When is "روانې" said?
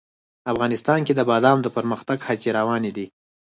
2.59-2.91